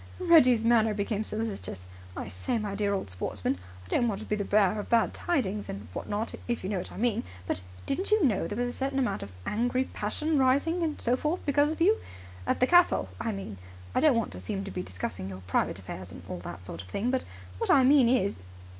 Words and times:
Reggie's 0.17 0.65
manner 0.65 0.95
became 0.95 1.23
solicitous. 1.23 1.81
"I 2.17 2.27
say, 2.27 2.57
my 2.57 2.73
dear 2.73 2.91
old 2.91 3.11
sportsman, 3.11 3.59
I 3.85 3.87
don't 3.89 4.07
want 4.07 4.17
to 4.21 4.25
be 4.25 4.35
the 4.35 4.43
bearer 4.43 4.79
of 4.79 4.89
bad 4.89 5.13
tidings 5.13 5.69
and 5.69 5.89
what 5.93 6.09
not, 6.09 6.33
if 6.47 6.63
you 6.63 6.71
know 6.71 6.79
what 6.79 6.91
I 6.91 6.97
mean, 6.97 7.21
but 7.45 7.61
didn't 7.85 8.09
you 8.09 8.25
know 8.25 8.47
there 8.47 8.57
was 8.57 8.67
a 8.67 8.73
certain 8.73 8.97
amount 8.97 9.21
of 9.21 9.31
angry 9.45 9.83
passion 9.83 10.39
rising 10.39 10.81
and 10.81 10.99
so 10.99 11.15
forth 11.15 11.45
because 11.45 11.71
of 11.71 11.81
you? 11.81 11.97
At 12.47 12.61
the 12.61 12.65
castle, 12.65 13.09
I 13.19 13.31
mean. 13.31 13.59
I 13.93 13.99
don't 13.99 14.17
want 14.17 14.31
to 14.31 14.39
seem 14.39 14.63
to 14.63 14.71
be 14.71 14.81
discussing 14.81 15.29
your 15.29 15.43
private 15.45 15.77
affairs, 15.77 16.11
and 16.11 16.23
all 16.27 16.39
that 16.39 16.65
sort 16.65 16.81
of 16.81 16.87
thing, 16.87 17.11
but 17.11 17.23
what 17.59 17.69
I 17.69 17.83
mean 17.83 18.09
is... 18.09 18.39